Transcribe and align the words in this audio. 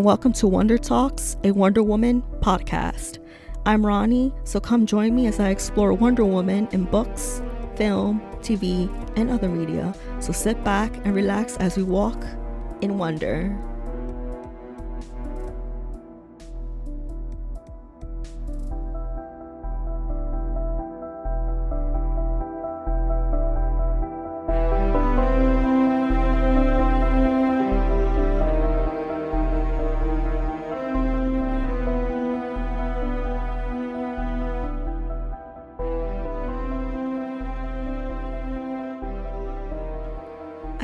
And 0.00 0.06
welcome 0.06 0.32
to 0.32 0.48
Wonder 0.48 0.78
Talks, 0.78 1.36
a 1.44 1.50
Wonder 1.50 1.82
Woman 1.82 2.22
podcast. 2.40 3.18
I'm 3.66 3.82
Roni, 3.82 4.32
so 4.48 4.58
come 4.58 4.86
join 4.86 5.14
me 5.14 5.26
as 5.26 5.38
I 5.38 5.50
explore 5.50 5.92
Wonder 5.92 6.24
Woman 6.24 6.68
in 6.72 6.84
books, 6.84 7.42
film, 7.76 8.22
TV, 8.40 8.88
and 9.18 9.28
other 9.28 9.50
media. 9.50 9.94
So 10.18 10.32
sit 10.32 10.64
back 10.64 10.96
and 11.04 11.14
relax 11.14 11.58
as 11.58 11.76
we 11.76 11.82
walk 11.82 12.24
in 12.80 12.96
wonder. 12.96 13.54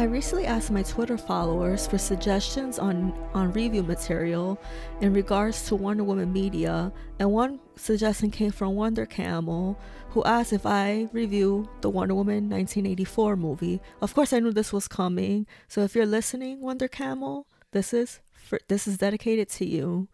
Recently 0.07 0.47
asked 0.47 0.71
my 0.71 0.83
Twitter 0.83 1.17
followers 1.17 1.87
for 1.87 1.97
suggestions 1.97 2.79
on, 2.79 3.15
on 3.35 3.53
review 3.53 3.83
material 3.83 4.61
in 5.01 5.13
regards 5.13 5.67
to 5.67 5.77
Wonder 5.77 6.05
Woman 6.05 6.33
media, 6.33 6.93
and 7.19 7.31
one 7.33 7.61
suggestion 7.77 8.31
came 8.31 8.51
from 8.51 8.75
Wonder 8.75 9.07
Camel, 9.07 9.79
who 10.11 10.23
asked 10.25 10.53
if 10.53 10.67
I 10.67 11.09
review 11.13 11.69
the 11.81 11.91
Wonder 11.91 12.15
Woman 12.15 12.51
1984 12.51 13.37
movie. 13.37 13.81
Of 14.01 14.15
course, 14.15 14.33
I 14.33 14.41
knew 14.41 14.53
this 14.53 14.73
was 14.73 14.87
coming, 14.87 15.47
so 15.67 15.83
if 15.83 15.95
you're 15.95 16.05
listening, 16.05 16.61
Wonder 16.61 16.89
Camel, 16.89 17.47
this 17.73 17.95
is 17.95 18.21
for, 18.33 18.59
this 18.69 18.87
is 18.87 18.99
dedicated 18.99 19.49
to 19.51 19.65
you. 19.65 20.09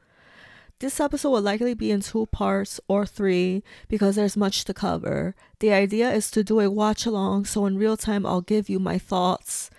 This 0.79 1.01
episode 1.01 1.31
will 1.31 1.43
likely 1.43 1.75
be 1.75 1.91
in 1.91 2.01
two 2.01 2.27
parts 2.27 2.81
or 2.89 3.07
three 3.07 3.63
because 3.89 4.17
there's 4.17 4.37
much 4.37 4.65
to 4.65 4.75
cover. 4.75 5.35
The 5.61 5.73
idea 5.73 6.11
is 6.11 6.31
to 6.33 6.43
do 6.43 6.61
a 6.61 6.71
watch 6.71 7.07
along, 7.07 7.45
so 7.45 7.67
in 7.67 7.79
real 7.79 7.97
time, 7.97 8.25
I'll 8.27 8.41
give 8.41 8.69
you 8.69 8.79
my 8.79 8.99
thoughts 8.99 9.71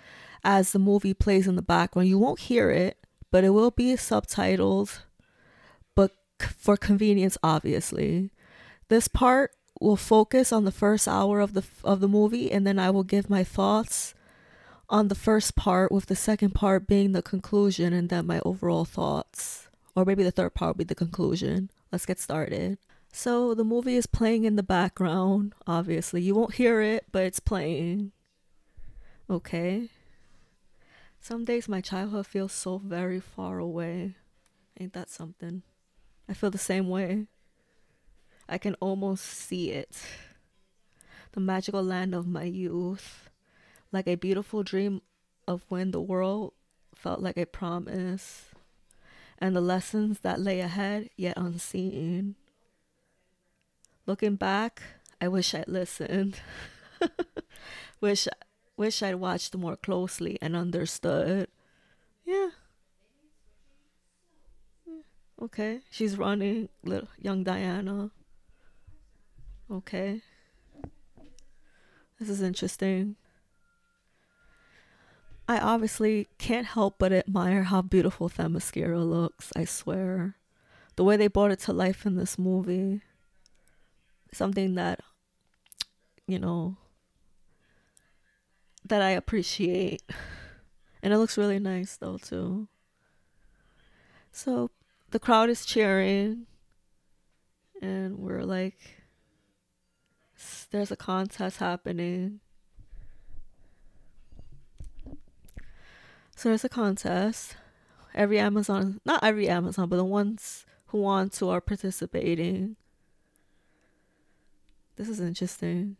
as 0.44 0.72
the 0.72 0.78
movie 0.78 1.14
plays 1.14 1.46
in 1.46 1.56
the 1.56 1.62
background. 1.62 2.08
You 2.08 2.18
won't 2.18 2.40
hear 2.40 2.70
it, 2.70 2.98
but 3.30 3.44
it 3.44 3.50
will 3.50 3.70
be 3.70 3.94
subtitled, 3.94 5.00
but 5.94 6.12
for 6.38 6.76
convenience, 6.76 7.38
obviously. 7.42 8.30
This 8.88 9.08
part 9.08 9.52
will 9.80 9.96
focus 9.96 10.52
on 10.52 10.64
the 10.64 10.72
first 10.72 11.08
hour 11.08 11.40
of 11.40 11.54
the 11.54 11.64
of 11.82 12.00
the 12.00 12.08
movie, 12.08 12.52
and 12.52 12.66
then 12.66 12.78
I 12.78 12.90
will 12.90 13.04
give 13.04 13.30
my 13.30 13.44
thoughts 13.44 14.14
on 14.90 15.08
the 15.08 15.14
first 15.14 15.56
part, 15.56 15.90
with 15.90 16.06
the 16.06 16.16
second 16.16 16.50
part 16.50 16.86
being 16.86 17.12
the 17.12 17.22
conclusion, 17.22 17.92
and 17.92 18.10
then 18.10 18.26
my 18.26 18.40
overall 18.44 18.84
thoughts 18.84 19.64
or 19.94 20.04
maybe 20.04 20.24
the 20.24 20.30
third 20.30 20.54
part 20.54 20.70
will 20.70 20.78
be 20.78 20.84
the 20.84 20.94
conclusion. 20.94 21.70
Let's 21.92 22.06
get 22.06 22.18
started. 22.18 22.78
So 23.12 23.54
the 23.54 23.64
movie 23.64 23.96
is 23.96 24.06
playing 24.06 24.44
in 24.44 24.56
the 24.56 24.62
background, 24.62 25.54
obviously. 25.66 26.20
You 26.22 26.34
won't 26.34 26.54
hear 26.54 26.80
it, 26.80 27.06
but 27.12 27.22
it's 27.22 27.40
playing. 27.40 28.10
Okay. 29.30 29.88
Some 31.24 31.46
days 31.46 31.70
my 31.70 31.80
childhood 31.80 32.26
feels 32.26 32.52
so 32.52 32.76
very 32.76 33.18
far 33.18 33.58
away. 33.58 34.16
Ain't 34.78 34.92
that 34.92 35.08
something? 35.08 35.62
I 36.28 36.34
feel 36.34 36.50
the 36.50 36.58
same 36.58 36.90
way. 36.90 37.28
I 38.46 38.58
can 38.58 38.74
almost 38.74 39.24
see 39.24 39.70
it. 39.70 40.02
The 41.32 41.40
magical 41.40 41.82
land 41.82 42.14
of 42.14 42.26
my 42.26 42.42
youth. 42.42 43.30
Like 43.90 44.06
a 44.06 44.16
beautiful 44.16 44.62
dream 44.62 45.00
of 45.48 45.64
when 45.70 45.92
the 45.92 46.00
world 46.02 46.52
felt 46.94 47.20
like 47.20 47.38
a 47.38 47.46
promise 47.46 48.50
and 49.38 49.56
the 49.56 49.62
lessons 49.62 50.20
that 50.20 50.38
lay 50.38 50.60
ahead 50.60 51.08
yet 51.16 51.38
unseen. 51.38 52.34
Looking 54.04 54.36
back, 54.36 54.82
I 55.22 55.28
wish 55.28 55.54
I'd 55.54 55.68
listened. 55.68 56.40
wish 58.02 58.28
wish 58.76 59.02
I'd 59.02 59.16
watched 59.16 59.56
more 59.56 59.76
closely 59.76 60.38
and 60.40 60.56
understood. 60.56 61.48
Yeah. 62.24 62.50
Okay, 65.42 65.80
she's 65.90 66.16
running, 66.16 66.68
little 66.84 67.08
young 67.18 67.44
Diana. 67.44 68.10
Okay. 69.70 70.22
This 72.18 72.28
is 72.28 72.40
interesting. 72.40 73.16
I 75.46 75.58
obviously 75.58 76.28
can't 76.38 76.66
help 76.66 76.98
but 76.98 77.12
admire 77.12 77.64
how 77.64 77.82
beautiful 77.82 78.30
Themyscira 78.30 79.06
looks, 79.06 79.52
I 79.54 79.64
swear. 79.64 80.36
The 80.96 81.04
way 81.04 81.16
they 81.16 81.26
brought 81.26 81.50
it 81.50 81.58
to 81.60 81.72
life 81.72 82.06
in 82.06 82.16
this 82.16 82.38
movie. 82.38 83.02
Something 84.32 84.76
that, 84.76 85.00
you 86.26 86.38
know, 86.38 86.76
that 88.84 89.02
I 89.02 89.10
appreciate. 89.10 90.02
And 91.02 91.12
it 91.12 91.18
looks 91.18 91.36
really 91.36 91.58
nice, 91.58 91.96
though, 91.96 92.16
too. 92.16 92.68
So 94.32 94.70
the 95.10 95.18
crowd 95.18 95.50
is 95.50 95.66
cheering. 95.66 96.46
And 97.82 98.18
we're 98.18 98.42
like, 98.42 98.78
there's 100.70 100.90
a 100.90 100.96
contest 100.96 101.58
happening 101.58 102.40
So 106.36 106.48
there's 106.48 106.64
a 106.64 106.68
contest. 106.68 107.56
Every 108.14 108.38
Amazon, 108.38 109.00
not 109.04 109.24
every 109.24 109.48
Amazon, 109.48 109.88
but 109.88 109.96
the 109.96 110.04
ones 110.04 110.66
who 110.86 110.98
want 110.98 111.32
to 111.34 111.48
are 111.48 111.60
participating. 111.60 112.76
This 114.96 115.08
is 115.08 115.20
interesting. 115.20 115.96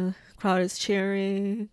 The 0.00 0.14
crowd 0.38 0.62
is 0.62 0.78
cheering. 0.78 1.68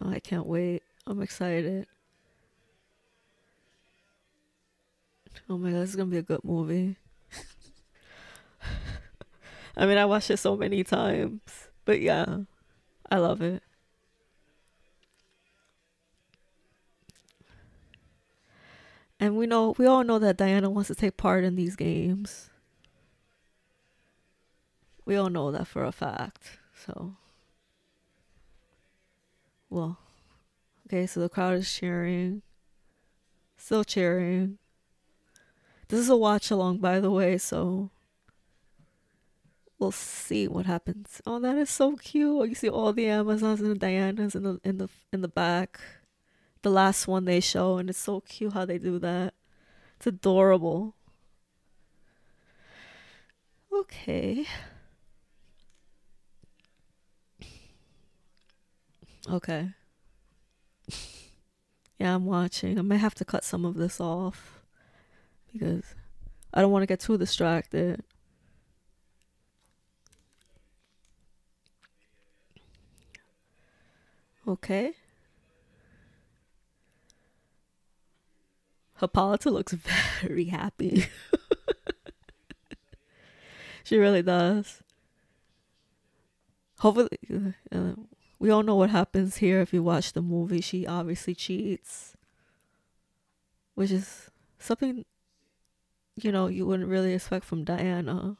Oh, 0.00 0.10
I 0.10 0.20
can't 0.20 0.46
wait. 0.46 0.84
I'm 1.04 1.20
excited. 1.22 1.88
Oh 5.48 5.58
my 5.58 5.72
god, 5.72 5.80
this 5.80 5.90
is 5.90 5.96
gonna 5.96 6.08
be 6.08 6.18
a 6.18 6.22
good 6.22 6.44
movie. 6.44 6.94
I 9.76 9.86
mean, 9.86 9.98
I 9.98 10.04
watched 10.04 10.30
it 10.30 10.36
so 10.36 10.56
many 10.56 10.84
times, 10.84 11.40
but 11.84 12.00
yeah, 12.00 12.42
I 13.10 13.18
love 13.18 13.42
it. 13.42 13.64
And 19.18 19.36
we 19.36 19.48
know 19.48 19.74
we 19.78 19.86
all 19.86 20.04
know 20.04 20.20
that 20.20 20.36
Diana 20.36 20.70
wants 20.70 20.86
to 20.86 20.94
take 20.94 21.16
part 21.16 21.42
in 21.42 21.56
these 21.56 21.74
games. 21.74 22.49
We 25.04 25.16
all 25.16 25.30
know 25.30 25.50
that 25.50 25.66
for 25.66 25.84
a 25.84 25.92
fact. 25.92 26.58
So 26.86 27.16
well. 29.68 29.98
Okay, 30.86 31.06
so 31.06 31.20
the 31.20 31.28
crowd 31.28 31.54
is 31.54 31.72
cheering. 31.72 32.42
Still 33.56 33.84
cheering. 33.84 34.58
This 35.88 36.00
is 36.00 36.08
a 36.08 36.16
watch 36.16 36.50
along 36.50 36.78
by 36.78 37.00
the 37.00 37.10
way, 37.10 37.38
so 37.38 37.90
we'll 39.78 39.92
see 39.92 40.48
what 40.48 40.66
happens. 40.66 41.20
Oh, 41.26 41.38
that 41.40 41.56
is 41.56 41.70
so 41.70 41.96
cute. 41.96 42.48
You 42.48 42.54
see 42.54 42.68
all 42.68 42.92
the 42.92 43.06
Amazons 43.06 43.60
and 43.60 43.70
the 43.70 43.78
Dianas 43.78 44.34
in 44.34 44.42
the 44.42 44.60
in 44.64 44.78
the 44.78 44.88
in 45.12 45.20
the 45.20 45.28
back 45.28 45.80
the 46.62 46.70
last 46.70 47.08
one 47.08 47.24
they 47.24 47.40
show, 47.40 47.78
and 47.78 47.88
it's 47.88 47.98
so 47.98 48.20
cute 48.20 48.52
how 48.52 48.64
they 48.64 48.78
do 48.78 48.98
that. 48.98 49.34
It's 49.96 50.06
adorable. 50.06 50.94
Okay. 53.72 54.46
Okay. 59.30 59.68
yeah, 61.98 62.14
I'm 62.14 62.26
watching. 62.26 62.78
I 62.78 62.82
might 62.82 62.96
have 62.96 63.14
to 63.16 63.24
cut 63.24 63.44
some 63.44 63.64
of 63.64 63.74
this 63.74 64.00
off 64.00 64.62
because 65.52 65.84
I 66.52 66.60
don't 66.60 66.72
want 66.72 66.82
to 66.82 66.86
get 66.86 67.00
too 67.00 67.16
distracted. 67.16 68.02
Okay. 74.48 74.94
Hippolyta 78.98 79.50
looks 79.50 79.72
very 80.22 80.46
happy. 80.46 81.06
she 83.84 83.96
really 83.96 84.22
does. 84.22 84.82
Hopefully, 86.80 87.10
uh, 87.70 87.92
we 88.40 88.50
all 88.50 88.62
know 88.62 88.74
what 88.74 88.90
happens 88.90 89.36
here 89.36 89.60
if 89.60 89.72
you 89.72 89.82
watch 89.82 90.14
the 90.14 90.22
movie. 90.22 90.62
She 90.62 90.86
obviously 90.86 91.34
cheats, 91.34 92.16
which 93.74 93.90
is 93.92 94.30
something 94.58 95.04
you 96.16 96.32
know 96.32 96.46
you 96.48 96.66
wouldn't 96.66 96.88
really 96.88 97.12
expect 97.14 97.44
from 97.44 97.64
Diana. 97.64 98.38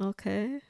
Okay. 0.00 0.60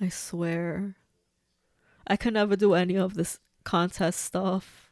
I 0.00 0.08
swear. 0.08 0.96
I 2.06 2.16
could 2.16 2.32
never 2.34 2.56
do 2.56 2.72
any 2.74 2.96
of 2.96 3.14
this 3.14 3.38
contest 3.64 4.20
stuff. 4.20 4.90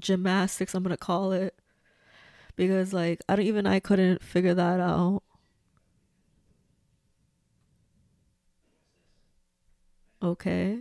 Gymnastics, 0.00 0.74
I'm 0.74 0.82
gonna 0.82 0.96
call 0.98 1.32
it. 1.32 1.58
Because 2.58 2.92
like 2.92 3.20
I 3.28 3.36
don't 3.36 3.46
even 3.46 3.66
I 3.66 3.78
couldn't 3.78 4.20
figure 4.22 4.52
that 4.52 4.80
out. 4.80 5.22
Okay. 10.20 10.80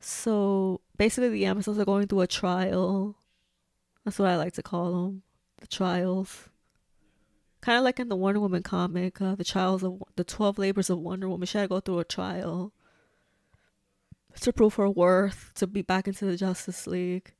So 0.00 0.80
basically, 0.96 1.28
the 1.28 1.44
Amazons 1.44 1.78
are 1.78 1.84
going 1.84 2.06
through 2.06 2.22
a 2.22 2.26
trial. 2.26 3.16
That's 4.04 4.18
what 4.18 4.30
I 4.30 4.36
like 4.36 4.54
to 4.54 4.62
call 4.62 4.92
them 4.92 5.22
the 5.60 5.66
trials. 5.66 6.48
Kind 7.60 7.76
of 7.76 7.84
like 7.84 8.00
in 8.00 8.08
the 8.08 8.16
Wonder 8.16 8.40
Woman 8.40 8.62
comic, 8.62 9.20
uh, 9.20 9.34
the 9.34 9.44
trials 9.44 9.84
of 9.84 10.02
the 10.16 10.24
12 10.24 10.58
labors 10.58 10.88
of 10.88 10.98
Wonder 10.98 11.28
Woman. 11.28 11.46
She 11.46 11.58
had 11.58 11.64
to 11.64 11.68
go 11.68 11.80
through 11.80 11.98
a 11.98 12.04
trial 12.04 12.72
to 14.40 14.52
prove 14.54 14.76
her 14.76 14.88
worth, 14.88 15.52
to 15.56 15.66
be 15.66 15.82
back 15.82 16.08
into 16.08 16.24
the 16.24 16.38
Justice 16.38 16.86
League. 16.86 17.34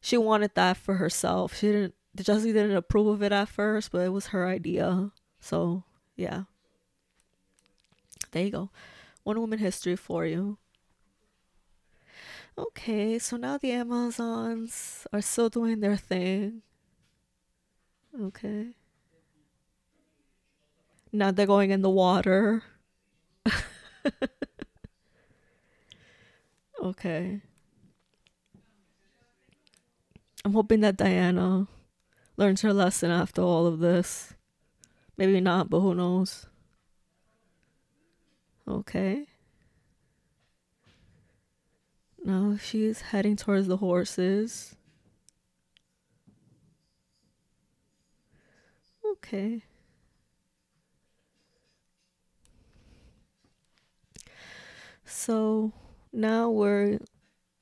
She 0.00 0.16
wanted 0.16 0.54
that 0.54 0.76
for 0.76 0.94
herself. 0.94 1.56
She 1.56 1.66
didn't, 1.68 1.94
League 2.16 2.54
didn't 2.54 2.76
approve 2.76 3.08
of 3.08 3.22
it 3.22 3.32
at 3.32 3.48
first, 3.48 3.92
but 3.92 4.02
it 4.02 4.12
was 4.12 4.28
her 4.28 4.46
idea. 4.46 5.10
So, 5.40 5.84
yeah. 6.16 6.44
There 8.30 8.44
you 8.44 8.50
go. 8.50 8.70
Wonder 9.24 9.40
Woman 9.40 9.58
history 9.58 9.96
for 9.96 10.24
you. 10.24 10.58
Okay, 12.58 13.18
so 13.18 13.36
now 13.36 13.58
the 13.58 13.72
Amazons 13.72 15.06
are 15.12 15.20
still 15.20 15.50
doing 15.50 15.80
their 15.80 15.96
thing. 15.96 16.62
Okay. 18.18 18.68
Now 21.12 21.30
they're 21.32 21.46
going 21.46 21.70
in 21.70 21.82
the 21.82 21.90
water. 21.90 22.62
okay. 26.82 27.42
I'm 30.46 30.52
hoping 30.52 30.78
that 30.82 30.96
Diana 30.96 31.66
learns 32.36 32.60
her 32.60 32.72
lesson 32.72 33.10
after 33.10 33.42
all 33.42 33.66
of 33.66 33.80
this. 33.80 34.34
Maybe 35.16 35.40
not, 35.40 35.68
but 35.68 35.80
who 35.80 35.92
knows? 35.92 36.46
Okay. 38.68 39.26
Now 42.24 42.56
she's 42.62 43.00
heading 43.00 43.34
towards 43.34 43.66
the 43.66 43.78
horses. 43.78 44.76
Okay. 49.04 49.64
So 55.04 55.72
now 56.12 56.50
we're 56.50 57.00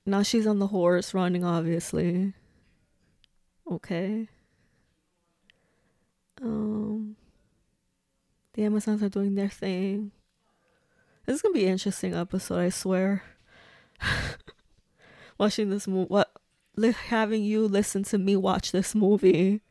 now 0.04 0.22
she's 0.22 0.46
on 0.46 0.58
the 0.58 0.66
horse 0.66 1.14
running 1.14 1.44
obviously. 1.44 2.34
Okay. 3.70 4.28
Um 6.42 7.16
the 8.54 8.64
Amazons 8.64 9.02
are 9.02 9.08
doing 9.08 9.34
their 9.34 9.48
thing. 9.48 10.12
This 11.26 11.36
is 11.36 11.42
gonna 11.42 11.54
be 11.54 11.64
an 11.64 11.72
interesting 11.72 12.14
episode, 12.14 12.60
I 12.60 12.68
swear. 12.68 13.24
Watching 15.38 15.70
this 15.70 15.88
movie, 15.88 16.08
what, 16.08 16.30
having 17.08 17.42
you 17.42 17.66
listen 17.66 18.04
to 18.04 18.18
me 18.18 18.36
watch 18.36 18.70
this 18.70 18.94
movie, 18.94 19.62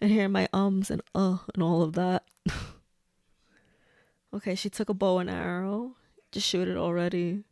and 0.00 0.10
hear 0.10 0.28
my 0.28 0.48
ums 0.52 0.90
and 0.90 1.02
uh 1.14 1.38
and 1.52 1.62
all 1.62 1.82
of 1.82 1.92
that. 1.94 2.24
okay, 4.34 4.54
she 4.54 4.70
took 4.70 4.88
a 4.88 4.94
bow 4.94 5.18
and 5.18 5.28
arrow. 5.28 5.96
Just 6.30 6.48
shoot 6.48 6.68
it 6.68 6.76
already. 6.78 7.44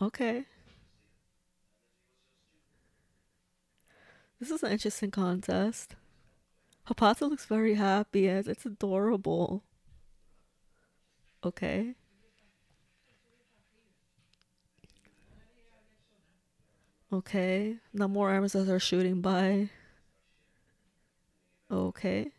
Okay. 0.00 0.44
This 4.40 4.50
is 4.50 4.62
an 4.62 4.72
interesting 4.72 5.10
contest. 5.10 5.94
Hippolyta 6.86 7.26
looks 7.26 7.46
very 7.46 7.74
happy 7.74 8.28
as 8.28 8.48
it's 8.48 8.66
adorable. 8.66 9.62
Okay. 11.44 11.94
Okay. 17.12 17.76
Now 17.92 18.08
more 18.08 18.32
Amazons 18.32 18.68
are 18.68 18.80
shooting 18.80 19.20
by. 19.20 19.70
Okay. 21.70 22.32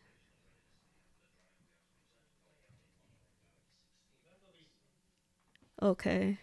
Okay. 5.81 6.37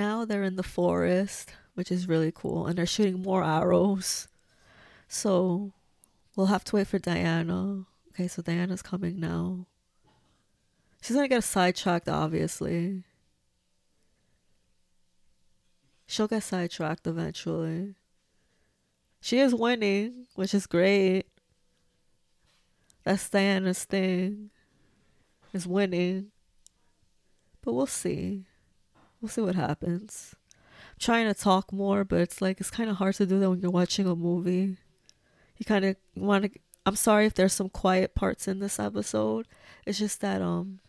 Now 0.00 0.24
they're 0.24 0.44
in 0.44 0.56
the 0.56 0.62
forest, 0.62 1.52
which 1.74 1.92
is 1.92 2.08
really 2.08 2.32
cool, 2.34 2.66
and 2.66 2.78
they're 2.78 2.86
shooting 2.86 3.20
more 3.20 3.44
arrows. 3.44 4.28
So 5.08 5.74
we'll 6.34 6.46
have 6.46 6.64
to 6.64 6.76
wait 6.76 6.86
for 6.86 6.98
Diana. 6.98 7.84
Okay, 8.08 8.26
so 8.26 8.40
Diana's 8.40 8.80
coming 8.80 9.20
now. 9.20 9.66
She's 11.02 11.14
gonna 11.14 11.28
get 11.28 11.44
sidetracked, 11.44 12.08
obviously. 12.08 13.04
She'll 16.06 16.28
get 16.28 16.44
sidetracked 16.44 17.06
eventually. 17.06 17.94
She 19.20 19.38
is 19.38 19.54
winning, 19.54 20.28
which 20.34 20.54
is 20.54 20.66
great. 20.66 21.24
That's 23.04 23.28
Diana's 23.28 23.84
thing. 23.84 24.48
Is 25.52 25.66
winning. 25.66 26.32
But 27.60 27.74
we'll 27.74 27.84
see. 27.84 28.46
We'll 29.20 29.28
see 29.28 29.42
what 29.42 29.54
happens. 29.54 30.34
I'm 30.92 30.98
trying 30.98 31.26
to 31.26 31.34
talk 31.34 31.72
more, 31.72 32.04
but 32.04 32.20
it's 32.20 32.40
like 32.40 32.60
it's 32.60 32.70
kind 32.70 32.88
of 32.88 32.96
hard 32.96 33.14
to 33.16 33.26
do 33.26 33.38
that 33.38 33.50
when 33.50 33.60
you're 33.60 33.70
watching 33.70 34.06
a 34.06 34.16
movie. 34.16 34.76
You 35.56 35.66
kind 35.66 35.84
of 35.84 35.96
want 36.16 36.44
to. 36.44 36.50
I'm 36.86 36.96
sorry 36.96 37.26
if 37.26 37.34
there's 37.34 37.52
some 37.52 37.68
quiet 37.68 38.14
parts 38.14 38.48
in 38.48 38.60
this 38.60 38.78
episode. 38.80 39.46
It's 39.84 39.98
just 39.98 40.20
that 40.22 40.40
um. 40.40 40.80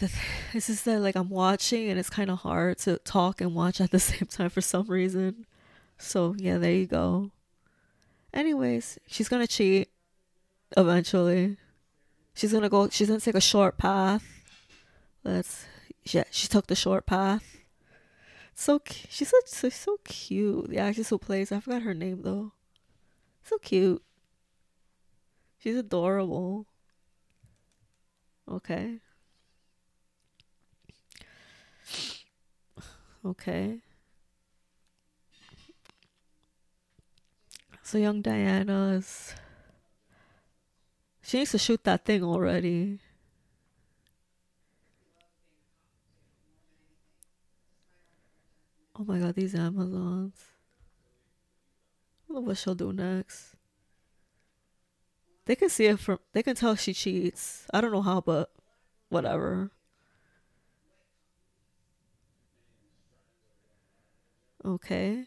The, 0.00 0.10
it's 0.54 0.68
just 0.68 0.84
that 0.84 1.00
like 1.00 1.16
I'm 1.16 1.28
watching 1.28 1.88
and 1.90 1.98
it's 1.98 2.10
kind 2.10 2.30
of 2.30 2.38
hard 2.38 2.78
to 2.78 2.98
talk 2.98 3.40
and 3.40 3.54
watch 3.54 3.80
at 3.80 3.90
the 3.90 3.98
same 4.00 4.26
time 4.26 4.48
for 4.48 4.60
some 4.60 4.86
reason. 4.86 5.46
So 5.98 6.34
yeah, 6.38 6.56
there 6.56 6.72
you 6.72 6.86
go. 6.86 7.32
Anyways, 8.32 8.98
she's 9.06 9.28
gonna 9.28 9.46
cheat 9.46 9.88
eventually. 10.76 11.58
She's 12.34 12.52
gonna 12.52 12.68
go. 12.70 12.88
She's 12.88 13.08
gonna 13.08 13.20
take 13.20 13.34
a 13.34 13.40
short 13.40 13.76
path. 13.76 14.24
Let's 15.24 15.66
yeah, 16.14 16.24
she 16.30 16.48
took 16.48 16.66
the 16.66 16.74
short 16.74 17.06
path. 17.06 17.58
So 18.54 18.80
she's 19.08 19.28
so, 19.28 19.36
so 19.46 19.68
so 19.68 19.98
cute. 20.04 20.70
The 20.70 20.78
actress 20.78 21.10
who 21.10 21.18
plays, 21.18 21.52
I 21.52 21.60
forgot 21.60 21.82
her 21.82 21.94
name 21.94 22.22
though. 22.22 22.52
So 23.44 23.58
cute. 23.58 24.02
She's 25.58 25.76
adorable. 25.76 26.66
Okay. 28.50 28.98
Okay. 33.24 33.78
So 37.82 37.98
young 37.98 38.22
Diana 38.22 38.94
is. 38.94 39.34
She 41.22 41.38
needs 41.38 41.50
to 41.52 41.58
shoot 41.58 41.84
that 41.84 42.04
thing 42.04 42.22
already. 42.22 43.00
Oh 48.98 49.04
my 49.04 49.18
god, 49.18 49.34
these 49.34 49.54
Amazons. 49.54 50.34
I 52.28 52.32
don't 52.32 52.42
know 52.42 52.48
what 52.48 52.56
she'll 52.56 52.74
do 52.74 52.92
next. 52.92 53.54
They 55.46 55.54
can 55.54 55.68
see 55.68 55.86
it 55.86 55.98
from 55.98 56.18
they 56.32 56.42
can 56.42 56.56
tell 56.56 56.74
she 56.74 56.92
cheats. 56.92 57.66
I 57.72 57.80
don't 57.80 57.92
know 57.92 58.02
how, 58.02 58.20
but 58.20 58.50
whatever. 59.08 59.70
Okay. 64.64 65.26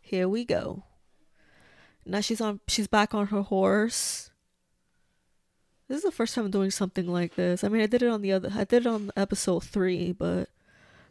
Here 0.00 0.28
we 0.28 0.44
go. 0.44 0.82
Now 2.04 2.20
she's 2.20 2.40
on 2.40 2.60
she's 2.66 2.88
back 2.88 3.14
on 3.14 3.28
her 3.28 3.42
horse. 3.42 4.30
This 5.88 5.98
is 5.98 6.04
the 6.04 6.10
first 6.12 6.34
time 6.34 6.46
I'm 6.46 6.50
doing 6.50 6.70
something 6.70 7.06
like 7.06 7.36
this. 7.36 7.62
I 7.62 7.68
mean 7.68 7.82
I 7.82 7.86
did 7.86 8.02
it 8.02 8.08
on 8.08 8.22
the 8.22 8.32
other 8.32 8.50
I 8.54 8.64
did 8.64 8.84
it 8.84 8.86
on 8.86 9.12
episode 9.16 9.64
three, 9.64 10.12
but 10.12 10.48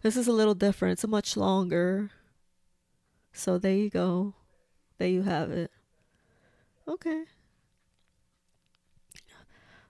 this 0.01 0.15
is 0.15 0.27
a 0.27 0.31
little 0.31 0.55
different. 0.55 0.93
It's 0.93 1.07
much 1.07 1.35
longer. 1.35 2.11
So 3.33 3.57
there 3.57 3.73
you 3.73 3.89
go. 3.89 4.33
There 4.97 5.07
you 5.07 5.23
have 5.23 5.51
it. 5.51 5.71
Okay. 6.87 7.23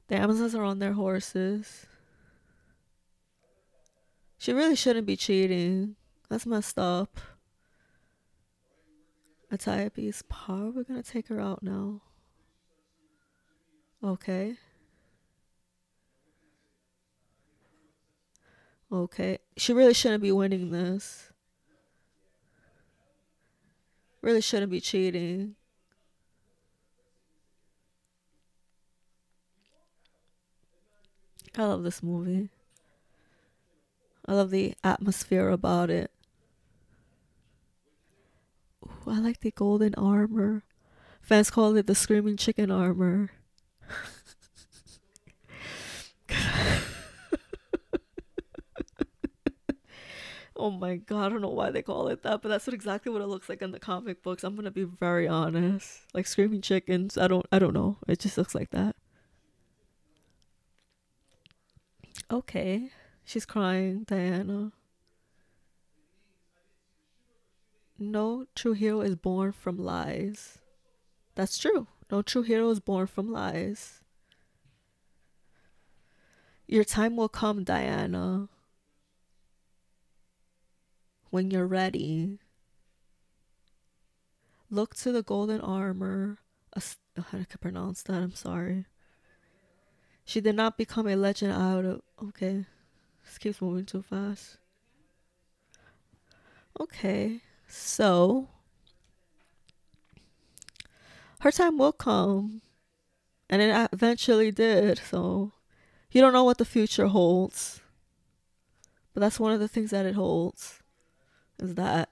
The 0.08 0.16
Amazons 0.16 0.56
are 0.56 0.64
on 0.64 0.80
their 0.80 0.94
horses. 0.94 1.86
She 4.38 4.54
really 4.54 4.76
shouldn't 4.76 5.06
be 5.06 5.16
cheating. 5.16 5.96
That's 6.30 6.46
messed 6.46 6.80
up. 6.80 7.20
Antiope 9.52 10.08
is 10.08 10.24
probably 10.30 10.84
gonna 10.84 11.04
take 11.04 11.28
her 11.28 11.40
out 11.40 11.64
now. 11.64 12.02
Okay. 14.04 14.58
Okay. 18.92 19.38
She 19.58 19.74
really 19.74 19.94
shouldn't 19.94 20.24
be 20.24 20.32
winning 20.32 20.72
this. 20.72 21.32
Really 24.22 24.42
shouldn't 24.42 24.72
be 24.72 24.82
cheating. 24.82 25.56
I 31.58 31.66
love 31.66 31.84
this 31.84 32.04
movie. 32.04 32.50
I 34.26 34.34
love 34.34 34.50
the 34.50 34.76
atmosphere 34.84 35.50
about 35.50 35.90
it. 35.90 36.12
Ooh, 38.86 39.12
I 39.12 39.20
like 39.20 39.40
the 39.40 39.52
golden 39.52 39.96
armor. 39.96 40.64
Fans 41.22 41.50
call 41.50 41.76
it 41.76 41.88
the 41.88 41.96
screaming 41.96 42.38
chicken 42.38 42.72
armor. 42.72 43.32
Oh 50.60 50.72
my 50.72 50.98
god, 50.98 51.26
I 51.26 51.30
don't 51.30 51.42
know 51.42 51.50
why 51.50 51.72
they 51.72 51.82
call 51.82 52.08
it 52.10 52.24
that, 52.24 52.42
but 52.42 52.50
that's 52.50 52.68
what 52.68 52.74
exactly 52.74 53.12
what 53.12 53.22
it 53.22 53.28
looks 53.28 53.50
like 53.50 53.62
in 53.62 53.72
the 53.72 53.80
comic 53.80 54.22
books. 54.22 54.44
I'm 54.44 54.56
gonna 54.56 54.72
be 54.72 54.84
very 54.84 55.28
honest. 55.28 56.02
Like 56.14 56.28
screaming 56.28 56.62
chickens, 56.62 57.18
I 57.18 57.28
don't 57.28 57.46
I 57.52 57.60
don't 57.60 57.74
know. 57.74 57.98
It 58.08 58.20
just 58.20 58.38
looks 58.38 58.54
like 58.54 58.72
that. 58.72 58.96
Okay. 62.32 62.90
She's 63.26 63.46
crying, 63.46 64.06
Diana. 64.06 64.72
No 67.98 68.46
true 68.56 68.74
hero 68.74 69.02
is 69.02 69.16
born 69.16 69.52
from 69.52 69.78
lies. 69.78 70.60
That's 71.36 71.58
true. 71.58 71.88
No 72.12 72.22
true 72.22 72.44
hero 72.44 72.70
is 72.70 72.80
born 72.80 73.08
from 73.08 73.32
lies. 73.32 74.02
Your 76.68 76.84
time 76.84 77.16
will 77.16 77.30
come, 77.30 77.64
Diana. 77.64 78.48
When 81.30 81.52
you're 81.52 81.68
ready. 81.68 82.40
Look 84.72 84.96
to 84.98 85.12
the 85.12 85.24
golden 85.24 85.62
armor. 85.62 86.40
How 86.76 86.82
do 87.38 87.46
I 87.52 87.58
pronounce 87.60 88.04
that? 88.04 88.14
I'm 88.14 88.34
sorry. 88.34 88.86
She 90.26 90.42
did 90.42 90.56
not 90.56 90.78
become 90.78 91.08
a 91.08 91.16
legend 91.16 91.54
out 91.54 91.86
of. 91.86 92.02
Okay. 92.24 92.66
This 93.26 93.38
keeps 93.38 93.62
moving 93.62 93.86
too 93.86 94.02
fast. 94.02 94.58
Okay. 96.80 97.42
So. 97.68 98.48
Her 101.42 101.52
time 101.52 101.78
will 101.78 101.92
come. 101.92 102.62
And 103.50 103.62
it 103.62 103.90
eventually 103.92 104.52
did. 104.52 105.00
So. 105.00 105.52
You 106.12 106.22
don't 106.22 106.34
know 106.34 106.44
what 106.44 106.58
the 106.58 106.66
future 106.66 107.08
holds. 107.08 107.82
But 109.14 109.22
that's 109.22 109.40
one 109.40 109.52
of 109.52 109.60
the 109.60 109.68
things 109.68 109.92
that 109.92 110.06
it 110.06 110.16
holds. 110.16 110.79
Is 111.60 111.76
that. 111.76 112.10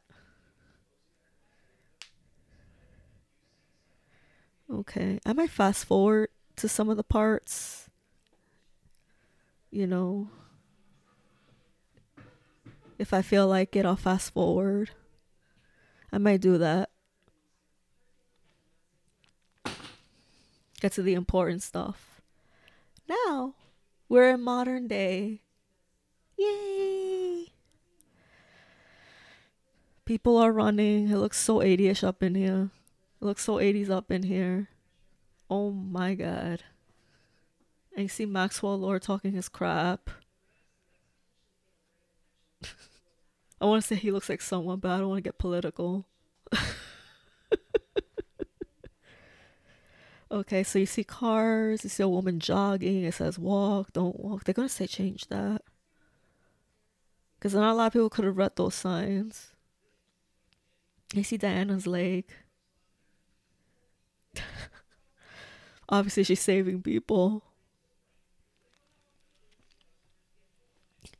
Okay. 4.72 5.20
I 5.26 5.34
might 5.34 5.50
fast 5.50 5.86
forward 5.86 6.30
to 6.58 6.68
some 6.68 6.90
of 6.90 6.98
the 6.98 7.04
parts 7.04 7.88
you 9.72 9.86
know, 9.86 10.30
if 12.98 13.14
I 13.14 13.22
feel 13.22 13.48
like 13.48 13.76
it, 13.76 13.86
I'll 13.86 13.96
fast 13.96 14.34
forward. 14.34 14.92
I 16.12 16.18
might 16.18 16.42
do 16.42 16.58
that. 16.58 16.90
Get 20.80 20.94
to 20.94 21.02
the 21.02 21.14
important 21.16 21.64
stuff. 21.64 22.22
Now, 23.08 23.56
we're 24.10 24.30
in 24.30 24.42
modern 24.42 24.88
day. 24.88 25.42
Yay! 26.38 26.97
People 30.08 30.38
are 30.38 30.54
running. 30.54 31.10
It 31.10 31.18
looks 31.18 31.38
so 31.38 31.60
80ish 31.60 32.02
up 32.02 32.24
in 32.24 32.34
here. 32.34 32.70
It 33.22 33.26
looks 33.26 33.44
so 33.44 33.56
80s 33.56 33.90
up 33.90 34.10
in 34.10 34.24
here. 34.24 34.70
Oh 35.50 35.72
my 35.72 36.16
god. 36.16 36.64
And 37.94 38.04
you 38.04 38.08
see 38.08 38.26
Maxwell 38.26 38.80
Lord 38.80 39.02
talking 39.02 39.34
his 39.34 39.50
crap. 39.50 40.10
I 43.60 43.66
want 43.66 43.84
to 43.84 43.88
say 43.88 43.96
he 43.96 44.12
looks 44.12 44.30
like 44.30 44.40
someone, 44.40 44.80
but 44.80 44.92
I 44.92 45.00
don't 45.00 45.10
want 45.10 45.18
to 45.18 45.28
get 45.28 45.40
political. 45.40 46.08
okay, 50.32 50.64
so 50.64 50.80
you 50.80 50.86
see 50.86 51.04
cars, 51.04 51.84
you 51.84 51.90
see 51.90 52.04
a 52.04 52.08
woman 52.08 52.40
jogging, 52.40 53.04
it 53.04 53.14
says 53.14 53.38
walk, 53.38 53.92
don't 53.92 54.18
walk. 54.18 54.46
They're 54.46 54.54
going 54.54 54.70
to 54.70 54.74
say 54.74 54.88
change 54.88 55.28
that. 55.28 55.64
Because 57.38 57.54
not 57.54 57.74
a 57.74 57.76
lot 57.76 57.88
of 57.88 57.94
people 57.94 58.10
could 58.10 58.24
have 58.24 58.38
read 58.38 58.56
those 58.56 58.74
signs. 58.74 59.52
You 61.14 61.24
see 61.24 61.38
Diana's 61.38 61.88
leg. 61.88 62.26
Obviously, 65.90 66.24
she's 66.24 66.42
saving 66.42 66.82
people. 66.82 67.44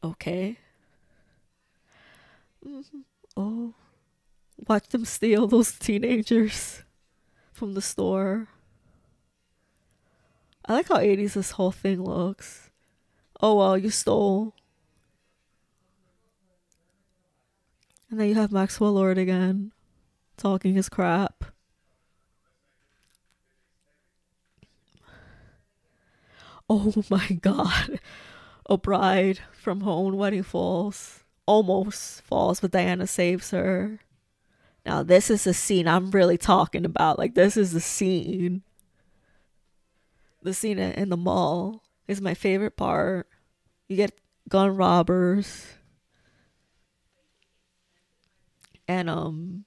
Okay. 0.04 0.58
Mm-hmm. 2.66 3.00
Oh. 3.36 3.74
Watch 4.68 4.90
them 4.90 5.06
steal 5.06 5.48
those 5.48 5.72
teenagers 5.74 6.84
from 7.54 7.74
the 7.74 7.82
store. 7.82 8.48
I 10.66 10.74
like 10.74 10.90
how 10.90 10.98
80s 10.98 11.34
this 11.34 11.52
whole 11.52 11.72
thing 11.72 12.04
looks. 12.04 12.70
Oh 13.42 13.56
well, 13.56 13.78
you 13.78 13.90
stole. 13.90 14.54
And 18.10 18.20
then 18.20 18.30
you 18.30 18.36
have 18.36 18.52
Maxwell 18.52 18.94
Lord 18.94 19.18
again, 19.18 19.72
talking 20.38 20.76
his 20.76 20.90
crap. 20.90 21.46
Oh 26.70 27.04
my 27.10 27.28
god 27.42 28.00
a 28.68 28.78
bride 28.78 29.40
from 29.54 29.82
her 29.82 29.90
own 29.92 30.18
wedding 30.18 30.44
falls, 30.44 31.24
almost 31.46 32.22
falls, 32.22 32.60
but 32.60 32.72
Diana 32.72 33.08
saves 33.08 33.52
her. 33.52 34.00
Now, 34.86 35.04
this 35.04 35.30
is 35.30 35.44
the 35.44 35.54
scene 35.54 35.88
I'm 35.88 36.12
really 36.12 36.38
talking 36.38 36.86
about. 36.86 37.18
Like, 37.18 37.36
this 37.36 37.58
is 37.58 37.72
the 37.72 37.82
scene. 37.82 38.64
The 40.44 40.54
scene 40.54 40.80
in 40.80 41.10
the 41.10 41.18
mall 41.18 41.84
is 42.08 42.22
my 42.22 42.34
favorite 42.34 42.78
part. 42.78 43.28
You 43.88 43.98
get 43.98 44.18
gun 44.48 44.76
robbers. 44.78 45.66
And, 48.88 49.10
um, 49.10 49.66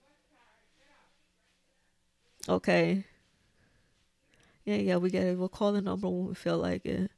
okay. 2.50 3.04
Yeah, 4.64 4.76
yeah, 4.76 4.96
we 4.96 5.10
get 5.10 5.24
it. 5.26 5.38
We'll 5.38 5.48
call 5.50 5.72
the 5.72 5.80
number 5.82 6.08
when 6.08 6.28
we 6.28 6.34
feel 6.34 6.58
like 6.58 6.84
it. 6.86 7.10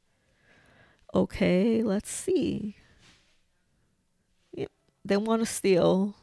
Okay, 1.13 1.81
let's 1.83 2.09
see. 2.09 2.75
Yep, 4.53 4.71
they 5.05 5.17
want 5.17 5.41
to 5.41 5.45
steal. 5.45 6.15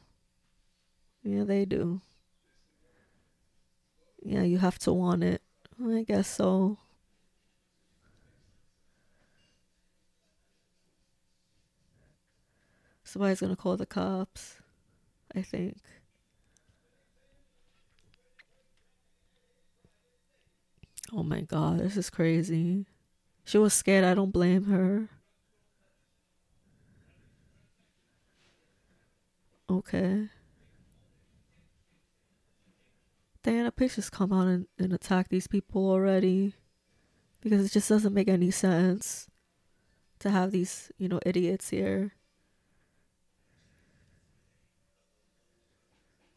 Yeah, 1.23 1.45
they 1.45 1.65
do. 1.65 2.01
Yeah, 4.23 4.43
you 4.43 4.59
have 4.59 4.79
to 4.81 4.93
want 4.93 5.23
it. 5.25 5.43
I 5.83 6.03
guess 6.03 6.29
so. 6.29 6.79
Somebody's 13.05 13.41
gonna 13.41 13.57
call 13.57 13.77
the 13.77 13.85
cops. 13.87 14.57
I 15.35 15.43
think. 15.43 15.79
Oh 21.13 21.23
my 21.23 21.41
god, 21.41 21.81
this 21.81 21.97
is 21.97 22.09
crazy. 22.09 22.87
She 23.45 23.59
was 23.59 23.75
scared. 23.75 24.05
I 24.05 24.15
don't 24.15 24.31
blame 24.31 24.65
her. 24.65 25.09
Okay. 29.69 30.29
Diana 33.43 33.73
just 33.79 34.13
come 34.13 34.33
out 34.33 34.47
and, 34.47 34.67
and 34.79 34.93
attack 34.93 35.29
these 35.29 35.47
people 35.47 35.91
already. 35.91 36.55
Because 37.41 37.65
it 37.65 37.73
just 37.73 37.89
doesn't 37.89 38.15
make 38.15 38.29
any 38.29 38.51
sense 38.51 39.29
to 40.19 40.31
have 40.31 40.51
these, 40.53 40.93
you 40.99 41.09
know, 41.09 41.21
idiots 41.25 41.71
here. 41.71 42.13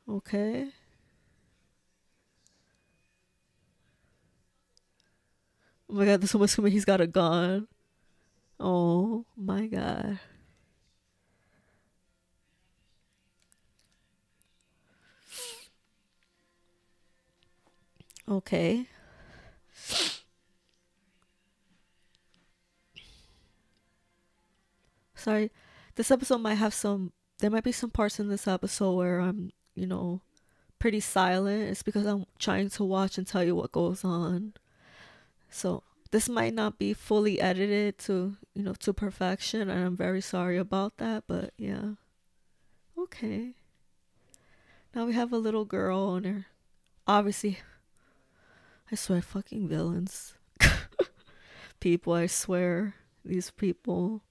Okay. 0.07 0.69
Oh 5.93 5.95
my 5.95 6.05
god, 6.05 6.21
this 6.21 6.31
someone's 6.31 6.55
coming. 6.55 6.71
He's 6.71 6.85
got 6.85 7.01
a 7.01 7.07
gun. 7.07 7.67
Oh 8.59 9.25
my 9.37 9.67
god. 9.67 10.19
Okay. 18.27 18.87
Sorry. 25.15 25.51
This 25.95 26.09
episode 26.09 26.39
might 26.39 26.55
have 26.55 26.73
some 26.73 27.11
there 27.39 27.51
might 27.51 27.63
be 27.63 27.71
some 27.71 27.91
parts 27.91 28.19
in 28.19 28.29
this 28.29 28.47
episode 28.47 28.93
where 28.95 29.19
I'm, 29.19 29.51
you 29.75 29.85
know, 29.85 30.21
pretty 30.79 31.01
silent. 31.01 31.69
It's 31.69 31.83
because 31.83 32.05
I'm 32.05 32.25
trying 32.39 32.69
to 32.71 32.83
watch 32.83 33.17
and 33.19 33.27
tell 33.27 33.43
you 33.43 33.55
what 33.55 33.71
goes 33.71 34.03
on. 34.03 34.53
So 35.53 35.83
this 36.09 36.27
might 36.27 36.55
not 36.55 36.79
be 36.79 36.93
fully 36.93 37.39
edited 37.39 37.99
to, 37.99 38.35
you 38.55 38.63
know, 38.63 38.73
to 38.79 38.91
perfection, 38.91 39.69
and 39.69 39.85
I'm 39.85 39.95
very 39.95 40.19
sorry 40.19 40.57
about 40.57 40.97
that. 40.97 41.25
But 41.27 41.53
yeah, 41.57 41.93
okay. 42.97 43.53
Now 44.95 45.05
we 45.05 45.13
have 45.13 45.31
a 45.31 45.37
little 45.37 45.63
girl, 45.63 46.15
and 46.15 46.25
her 46.25 46.45
obviously, 47.05 47.59
I 48.91 48.95
swear, 48.95 49.21
fucking 49.21 49.67
villains. 49.67 50.33
people, 51.79 52.13
I 52.13 52.25
swear, 52.25 52.95
these 53.23 53.51
people. 53.51 54.23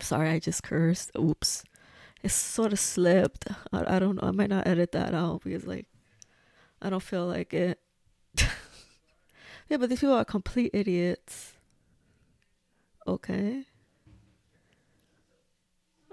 Sorry, 0.00 0.30
I 0.30 0.38
just 0.38 0.62
cursed. 0.62 1.10
Oops. 1.18 1.64
It 2.22 2.30
sort 2.30 2.72
of 2.72 2.78
slipped. 2.78 3.48
I, 3.72 3.96
I 3.96 3.98
don't 3.98 4.22
know. 4.22 4.28
I 4.28 4.30
might 4.30 4.50
not 4.50 4.68
edit 4.68 4.92
that 4.92 5.14
out 5.14 5.42
because, 5.42 5.66
like, 5.66 5.86
I 6.80 6.90
don't 6.90 7.02
feel 7.02 7.26
like 7.26 7.52
it. 7.52 7.80
Yeah, 9.74 9.78
but 9.78 9.88
these 9.88 9.98
people 9.98 10.14
are 10.14 10.24
complete 10.24 10.70
idiots. 10.72 11.54
Okay. 13.08 13.64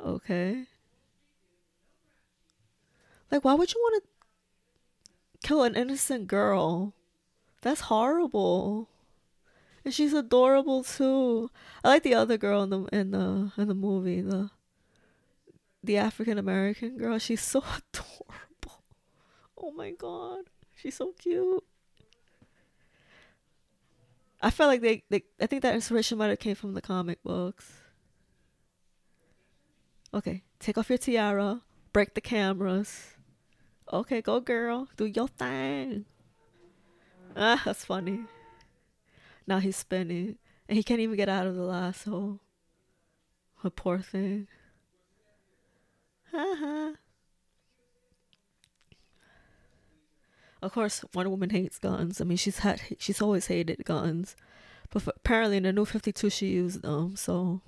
Okay. 0.03 0.63
Like, 3.30 3.46
why 3.46 3.53
would 3.53 3.72
you 3.72 3.80
want 3.80 4.03
to 4.03 5.48
kill 5.48 5.62
an 5.62 5.75
innocent 5.75 6.25
girl? 6.25 6.96
That's 7.62 7.82
horrible. 7.82 8.89
And 9.86 9.94
she's 9.94 10.13
adorable 10.13 10.84
too. 10.84 11.51
I 11.84 11.89
like 11.89 12.01
the 12.01 12.15
other 12.15 12.38
girl 12.38 12.63
in 12.63 12.72
the 12.72 12.84
in 12.86 13.12
the 13.12 13.51
in 13.60 13.68
the 13.68 13.75
movie, 13.75 14.22
the 14.22 14.50
the 15.84 15.98
African 15.98 16.39
American 16.39 16.98
girl. 16.98 17.20
She's 17.20 17.41
so 17.44 17.60
adorable. 17.94 18.84
Oh 19.56 19.72
my 19.72 19.91
god. 19.91 20.46
She's 20.75 20.96
so 20.96 21.12
cute. 21.12 21.63
I 24.42 24.50
felt 24.50 24.70
like 24.70 24.82
they, 24.82 25.04
they 25.10 25.24
I 25.40 25.46
think 25.46 25.62
that 25.62 25.76
inspiration 25.76 26.18
might 26.18 26.30
have 26.30 26.40
came 26.40 26.56
from 26.56 26.74
the 26.74 26.82
comic 26.82 27.22
books. 27.24 27.72
Okay, 30.14 30.44
take 30.60 30.78
off 30.78 30.90
your 30.90 30.98
tiara, 30.98 31.62
break 31.94 32.16
the 32.16 32.22
cameras. 32.22 33.16
Okay, 33.94 34.22
go 34.22 34.40
girl, 34.40 34.88
do 34.98 35.06
your 35.06 35.27
thing. 35.27 36.06
Ah, 37.36 37.62
that's 37.64 37.86
funny. 37.86 38.22
Now 39.48 39.60
he's 39.60 39.77
spinning, 39.77 40.38
and 40.68 40.77
he 40.77 40.84
can't 40.84 41.00
even 41.00 41.16
get 41.16 41.30
out 41.30 41.48
of 41.48 41.56
the 41.56 41.64
lasso. 41.64 42.40
A 43.64 43.70
poor 43.70 44.00
thing. 44.00 44.48
Haha. 46.32 46.94
Of 50.62 50.74
course, 50.74 51.04
Wonder 51.14 51.30
Woman 51.30 51.50
hates 51.50 51.80
guns. 51.80 52.22
I 52.22 52.24
mean, 52.24 52.38
she's 52.38 52.60
had 52.60 52.82
she's 53.00 53.22
always 53.22 53.48
hated 53.48 53.84
guns, 53.84 54.36
but 54.92 55.02
for, 55.02 55.14
apparently 55.16 55.58
in 55.58 55.64
the 55.64 55.74
New 55.74 55.86
Fifty 55.86 56.12
Two 56.12 56.30
she 56.30 56.48
used 56.48 56.82
them. 56.84 57.16
So 57.16 57.62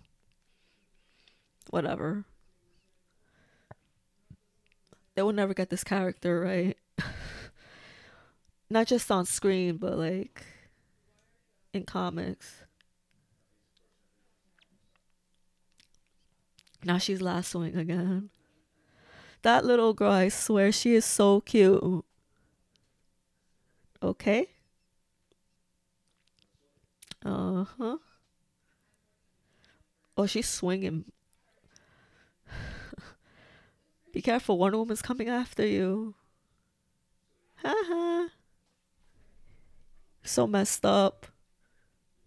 whatever. 1.70 2.26
They 5.16 5.22
will 5.22 5.34
never 5.34 5.54
get 5.54 5.70
this 5.70 5.84
character 5.84 6.40
right. 6.42 6.78
Not 8.70 8.88
just 8.88 9.12
on 9.12 9.26
screen, 9.26 9.78
but 9.78 9.98
like 9.98 10.46
in 11.74 11.84
comics. 11.84 12.64
Now 16.84 16.98
she's 16.98 17.22
lassoing 17.22 17.76
again. 17.78 18.30
That 19.42 19.66
little 19.66 19.94
girl, 19.94 20.12
I 20.12 20.30
swear, 20.30 20.72
she 20.72 20.96
is 20.96 21.06
so 21.06 21.42
cute. 21.42 22.06
Okay. 24.04 24.48
Uh 27.26 27.63
huh. 27.63 27.98
Oh, 30.18 30.26
she's 30.26 30.50
swinging. 30.50 31.06
Be 34.13 34.22
careful, 34.22 34.58
Wonder 34.58 34.78
Woman's 34.78 35.02
coming 35.02 35.30
after 35.30 35.66
you. 35.66 36.16
Haha. 37.63 38.28
so 40.22 40.48
messed 40.48 40.86
up. 40.86 41.28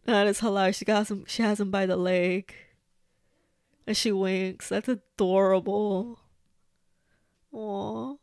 That 0.07 0.27
is 0.27 0.41
hilarious. 0.41 0.79
She 0.79 0.87
got 0.87 1.11
him. 1.11 1.25
She 1.29 1.43
has 1.43 1.61
him 1.61 1.71
by 1.71 1.85
the 1.85 1.97
leg, 1.97 2.55
and 3.87 3.95
she 3.95 4.13
winks. 4.13 4.71
That's 4.71 4.89
adorable. 4.89 6.21
Aww. 7.53 8.17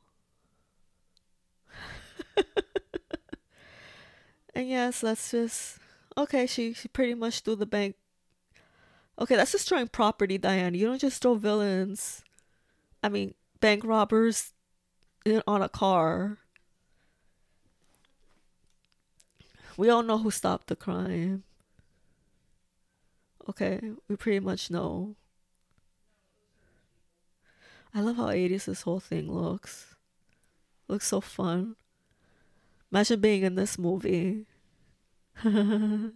And 4.64 4.72
yes, 4.72 5.02
that's 5.02 5.32
just 5.32 5.78
okay. 6.18 6.48
She 6.48 6.72
she 6.74 6.88
pretty 6.88 7.16
much 7.16 7.42
threw 7.42 7.56
the 7.56 7.66
bank. 7.66 7.96
Okay, 9.20 9.36
that's 9.36 9.52
destroying 9.52 9.90
property, 9.90 10.38
Diane. 10.38 10.74
You 10.74 10.88
don't 10.88 11.02
just 11.02 11.22
throw 11.22 11.36
villains. 11.36 12.24
I 13.04 13.10
mean, 13.10 13.34
bank 13.60 13.84
robbers 13.84 14.54
in, 15.26 15.44
on 15.46 15.62
a 15.62 15.68
car. 15.68 16.38
We 19.76 19.90
all 19.90 20.02
know 20.02 20.18
who 20.18 20.32
stopped 20.32 20.68
the 20.68 20.78
crime. 20.78 21.44
Okay, 23.50 23.82
we 24.08 24.16
pretty 24.16 24.40
much 24.40 24.72
know. 24.72 25.16
I 27.94 28.00
love 28.00 28.16
how 28.16 28.28
80s 28.28 28.66
this 28.66 28.84
whole 28.84 29.02
thing 29.02 29.30
looks. 29.30 29.96
Looks 30.88 31.08
so 31.08 31.20
fun. 31.20 31.76
Imagine 32.92 33.20
being 33.20 33.44
in 33.44 33.56
this 33.56 33.78
movie. 33.78 34.46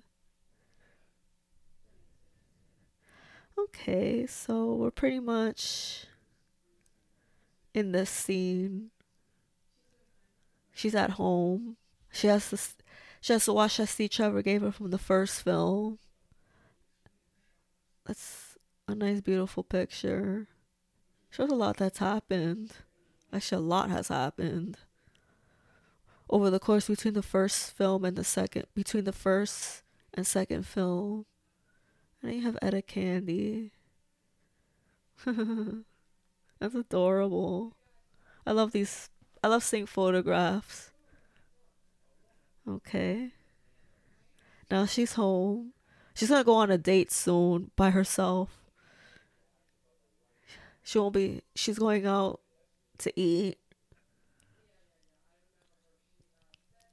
okay, 3.58 4.26
so 4.28 4.74
we're 4.74 4.92
pretty 4.92 5.20
much 5.20 6.06
in 7.74 7.92
this 7.92 8.10
scene. 8.10 8.92
She's 10.74 10.96
at 10.96 11.12
home. 11.12 11.78
She 12.12 12.28
has 12.28 12.50
to 12.52 12.58
she 13.22 13.34
has 13.34 13.46
to 13.46 13.54
watch 13.54 13.78
that 13.78 13.88
Steve 13.88 14.12
Trevor 14.12 14.42
gave 14.42 14.62
her 14.62 14.72
from 14.72 14.92
the 14.92 14.98
first 14.98 15.42
film. 15.42 16.00
That's 18.06 18.58
a 18.88 18.96
nice, 18.96 19.22
beautiful 19.22 19.64
picture. 19.64 20.48
Shows 21.30 21.52
a 21.52 21.56
lot 21.56 21.78
that's 21.78 21.98
happened. 21.98 22.72
Actually, 23.34 23.64
a 23.64 23.68
lot 23.68 23.90
has 23.90 24.08
happened 24.08 24.78
over 26.30 26.50
the 26.50 26.60
course 26.60 26.88
between 26.88 27.14
the 27.14 27.24
first 27.24 27.72
film 27.72 28.04
and 28.06 28.16
the 28.16 28.24
second, 28.24 28.66
between 28.76 29.06
the 29.06 29.14
first 29.14 29.84
and 30.14 30.26
second 30.26 30.66
film. 30.66 31.26
And 32.22 32.32
then 32.32 32.38
you 32.40 32.46
have 32.46 32.58
Etta 32.62 32.82
Candy. 32.82 33.72
That's 35.26 36.76
adorable. 36.76 37.74
I 38.46 38.52
love 38.52 38.72
these. 38.72 39.10
I 39.44 39.48
love 39.48 39.64
seeing 39.64 39.86
photographs. 39.86 40.92
Okay. 42.68 43.32
Now 44.70 44.86
she's 44.86 45.14
home. 45.14 45.74
She's 46.14 46.30
gonna 46.30 46.44
go 46.44 46.56
on 46.56 46.72
a 46.72 46.78
date 46.78 47.12
soon 47.12 47.72
by 47.76 47.92
herself. 47.92 48.50
She 50.84 51.00
won't 51.00 51.14
be. 51.14 51.42
She's 51.56 51.78
going 51.78 52.06
out 52.06 52.42
to 53.00 53.20
eat. 53.20 53.58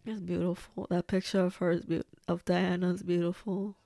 It's 0.06 0.20
beautiful. 0.20 0.86
That 0.90 1.06
picture 1.06 1.40
of 1.40 1.56
her 1.56 1.70
is 1.70 1.84
be- 1.84 2.02
of 2.28 2.44
Diana 2.44 2.92
is 2.92 3.02
beautiful. 3.02 3.76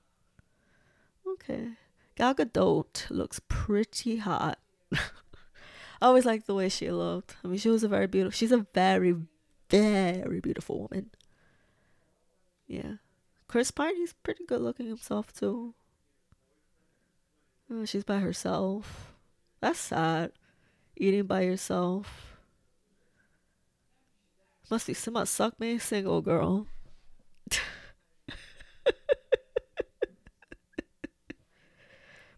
Okay, 1.27 1.71
Gal 2.17 2.35
Gadot 2.35 3.09
looks 3.11 3.41
pretty 3.49 4.17
hot. 4.17 4.59
I 4.93 6.07
always 6.07 6.25
liked 6.25 6.47
the 6.47 6.55
way 6.55 6.69
she 6.69 6.91
looked. 6.91 7.37
I 7.45 7.49
mean, 7.49 7.59
she 7.59 7.69
was 7.69 7.85
a 7.85 7.89
very 7.89 8.07
beautiful. 8.07 8.37
She's 8.37 8.53
a 8.53 8.67
very, 8.75 9.15
very 9.69 10.41
beautiful 10.41 10.81
woman. 10.81 11.11
Yeah. 12.67 12.95
Chris 13.47 13.71
Pine, 13.71 13.97
he's 13.97 14.13
pretty 14.13 14.45
good 14.45 14.61
looking 14.61 14.87
himself 14.87 15.33
too. 15.33 15.75
Uh, 17.73 17.85
she's 17.85 18.05
by 18.05 18.19
herself. 18.19 19.15
That's 19.61 19.79
sad. 19.79 20.33
Eating 20.97 21.25
by 21.25 21.43
yourself. 21.43 22.28
Must 24.71 24.87
be 24.87 24.95
some 24.95 25.15
must 25.15 25.35
suck 25.35 25.59
being 25.59 25.81
single, 25.81 26.21
girl. 26.21 26.67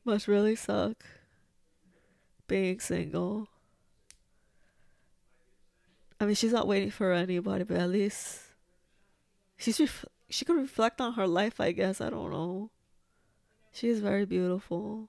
must 0.04 0.28
really 0.28 0.54
suck 0.54 1.04
being 2.46 2.78
single. 2.78 3.48
I 6.20 6.26
mean, 6.26 6.36
she's 6.36 6.52
not 6.52 6.68
waiting 6.68 6.90
for 6.90 7.12
anybody, 7.12 7.64
but 7.64 7.78
at 7.78 7.88
least 7.88 8.40
she's 9.56 9.80
ref- 9.80 10.04
she 10.28 10.44
could 10.44 10.56
reflect 10.56 11.00
on 11.00 11.14
her 11.14 11.26
life. 11.26 11.60
I 11.60 11.72
guess 11.72 12.00
I 12.00 12.10
don't 12.10 12.30
know. 12.30 12.70
She 13.72 13.88
is 13.88 14.00
very 14.00 14.24
beautiful. 14.24 15.08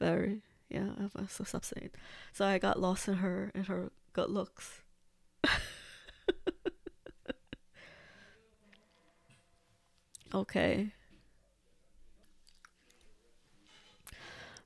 Very, 0.00 0.42
yeah. 0.68 0.90
I 0.98 1.02
have 1.02 1.36
to 1.36 1.44
stop 1.44 1.64
saying. 1.64 1.90
So 2.32 2.44
I 2.44 2.58
got 2.58 2.80
lost 2.80 3.06
in 3.06 3.14
her 3.14 3.52
and 3.54 3.66
her 3.66 3.92
good 4.12 4.30
looks. 4.30 4.82
Okay. 10.34 10.92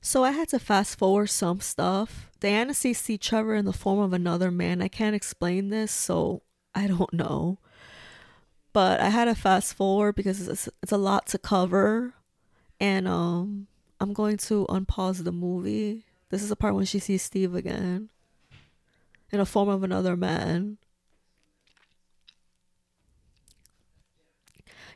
So 0.01 0.23
I 0.23 0.31
had 0.31 0.49
to 0.49 0.59
fast 0.59 0.99
forward 0.99 1.27
some 1.31 1.59
stuff. 1.61 2.29
Diana 2.39 2.75
sees 2.75 2.99
Steve 2.99 3.21
Trevor 3.21 3.55
in 3.55 3.65
the 3.65 3.73
form 3.73 3.99
of 3.99 4.13
another 4.13 4.51
man. 4.51 4.81
I 4.81 4.87
can't 4.87 5.15
explain 5.15 5.69
this, 5.69 5.91
so 5.91 6.43
I 6.75 6.85
don't 6.85 7.11
know. 7.11 7.57
But 8.71 8.99
I 8.99 9.09
had 9.09 9.25
to 9.25 9.35
fast 9.35 9.73
forward 9.73 10.15
because 10.15 10.47
it's, 10.47 10.69
it's 10.83 10.91
a 10.91 10.97
lot 10.97 11.25
to 11.27 11.37
cover. 11.37 12.13
And 12.79 13.07
um 13.07 13.67
I'm 13.99 14.13
going 14.13 14.37
to 14.37 14.65
unpause 14.69 15.23
the 15.23 15.31
movie. 15.31 16.05
This 16.29 16.43
is 16.43 16.49
the 16.49 16.55
part 16.55 16.75
when 16.75 16.85
she 16.85 16.99
sees 16.99 17.23
Steve 17.23 17.55
again. 17.55 18.09
In 19.31 19.39
the 19.39 19.45
form 19.45 19.69
of 19.69 19.83
another 19.83 20.15
man. 20.15 20.77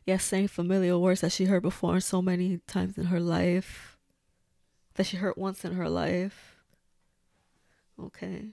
Yes, 0.06 0.24
saying 0.24 0.48
familiar 0.48 0.98
words 0.98 1.22
that 1.22 1.32
she 1.32 1.46
heard 1.46 1.62
before 1.62 2.00
so 2.00 2.22
many 2.22 2.60
times 2.68 2.98
in 2.98 3.06
her 3.06 3.20
life 3.20 3.98
that 4.96 5.06
she 5.06 5.18
heard 5.18 5.36
once 5.38 5.64
in 5.64 5.74
her 5.74 5.88
life. 5.90 6.58
Okay. 7.98 8.50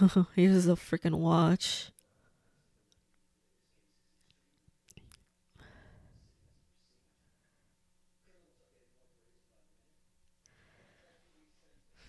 he 0.34 0.42
uses 0.42 0.66
a 0.66 0.72
freaking 0.72 1.18
watch. 1.18 1.90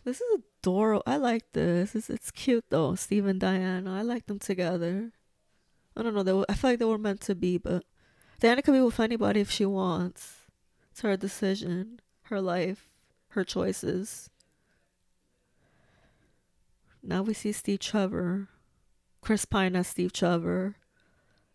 This 0.06 0.22
is 0.22 0.40
adorable. 0.60 1.04
I 1.08 1.18
like 1.18 1.52
this. 1.54 1.96
It's, 1.96 2.10
it's 2.10 2.32
cute 2.32 2.66
though. 2.70 2.94
Steve 2.94 3.26
and 3.26 3.40
Diana. 3.40 3.98
I 3.98 4.04
like 4.04 4.28
them 4.28 4.40
together. 4.40 5.12
I 5.98 6.04
don't 6.04 6.14
know. 6.14 6.24
They 6.24 6.34
were, 6.34 6.46
I 6.48 6.54
feel 6.54 6.72
like 6.72 6.80
they 6.80 6.86
were 6.86 7.00
meant 7.00 7.22
to 7.22 7.36
be, 7.36 7.58
but 7.58 7.84
Diana 8.40 8.62
can 8.62 8.76
be 8.76 8.82
with 8.82 9.00
anybody 9.00 9.40
if 9.40 9.50
she 9.50 9.66
wants. 9.66 10.42
It's 10.92 11.02
her 11.02 11.18
decision, 11.18 12.00
her 12.24 12.40
life, 12.40 12.88
her 13.30 13.44
choices. 13.44 14.30
Now 17.02 17.24
we 17.24 17.34
see 17.34 17.52
Steve 17.52 17.80
Trevor, 17.80 18.50
Chris 19.22 19.46
Pine 19.46 19.76
as 19.76 19.88
Steve 19.88 20.14
Trevor, 20.14 20.76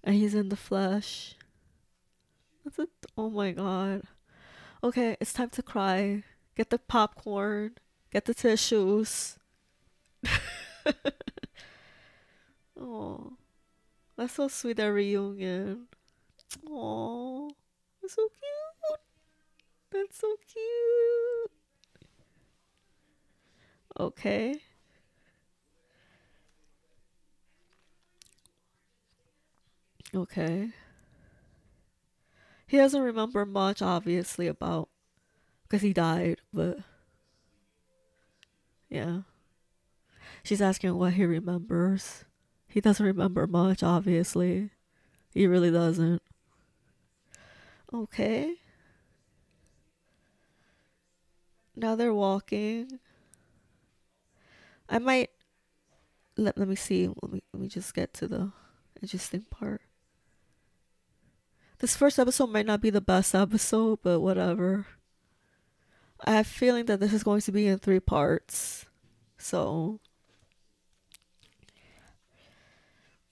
and 0.03 0.15
he's 0.15 0.35
in 0.35 0.49
the 0.49 0.57
flesh. 0.57 1.37
That's 2.65 2.79
a, 2.79 2.89
oh 3.17 3.31
my 3.31 3.53
god. 3.53 4.03
Okay, 4.83 5.17
it's 5.21 5.33
time 5.33 5.51
to 5.51 5.63
cry. 5.63 6.25
Get 6.57 6.71
the 6.71 6.79
popcorn, 6.79 7.73
get 8.12 8.25
the 8.25 8.35
tissues. 8.35 9.38
oh. 12.81 13.33
That's 14.16 14.35
so 14.35 14.49
sweet, 14.49 14.77
that 14.79 14.87
reunion. 14.87 15.87
Oh, 16.68 17.51
that's 18.03 18.14
so 18.14 18.29
cute. 18.29 19.01
That's 19.92 20.18
so 20.18 20.37
cute. 20.53 21.51
Okay. 23.99 24.61
Okay. 30.14 30.73
He 32.66 32.79
doesn't 32.79 33.03
remember 33.03 33.44
much, 33.44 33.83
obviously, 33.83 34.46
about 34.46 34.88
because 35.64 35.83
he 35.83 35.92
died, 35.92 36.40
but 36.53 36.79
yeah. 38.90 39.20
She's 40.42 40.61
asking 40.61 40.96
what 40.96 41.14
he 41.14 41.24
remembers. 41.24 42.24
He 42.66 42.81
doesn't 42.81 43.05
remember 43.05 43.46
much, 43.46 43.83
obviously. 43.83 44.70
He 45.33 45.46
really 45.46 45.70
doesn't. 45.70 46.22
Okay. 47.92 48.55
Now 51.76 51.96
they're 51.96 52.14
walking. 52.14 52.98
I 54.88 54.98
might 54.98 55.31
let 56.37 56.59
let 56.59 56.68
me 56.68 56.76
see. 56.76 57.09
Let 57.09 57.33
me 57.33 57.42
let 57.53 57.61
me 57.61 57.68
just 57.68 57.94
get 57.94 58.12
to 58.14 58.29
the 58.29 58.53
interesting 59.00 59.46
part. 59.50 59.83
This 61.79 61.96
first 61.96 62.18
episode 62.18 62.50
might 62.50 62.66
not 62.66 62.81
be 62.81 62.90
the 62.90 63.00
best 63.00 63.35
episode, 63.35 64.00
but 64.03 64.20
whatever. 64.20 64.87
I 66.24 66.33
have 66.33 66.46
a 66.46 66.48
feeling 66.48 66.87
that 66.87 67.00
this 67.00 67.12
is 67.12 67.22
going 67.22 67.40
to 67.42 67.52
be 67.52 67.66
in 67.66 67.78
three 67.78 68.00
parts. 68.00 68.87
So 69.38 70.00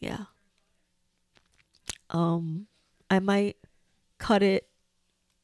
yeah. 0.00 0.24
Um, 2.10 2.66
I 3.10 3.18
might 3.18 3.56
cut 4.18 4.42
it 4.42 4.68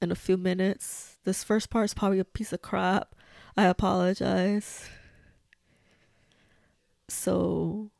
in 0.00 0.10
a 0.10 0.14
few 0.14 0.36
minutes. 0.36 1.16
This 1.24 1.44
first 1.44 1.70
part 1.70 1.86
is 1.86 1.94
probably 1.94 2.18
a 2.18 2.24
piece 2.24 2.52
of 2.52 2.62
crap. 2.62 3.14
I 3.56 3.64
apologize. 3.64 4.88
So, 7.08 7.90